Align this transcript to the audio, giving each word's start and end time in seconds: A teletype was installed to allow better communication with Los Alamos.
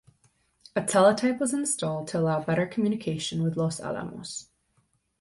A 0.75 0.81
teletype 0.81 1.39
was 1.39 1.53
installed 1.53 2.07
to 2.07 2.17
allow 2.17 2.41
better 2.41 2.65
communication 2.65 3.43
with 3.43 3.55
Los 3.55 3.79
Alamos. 3.79 4.47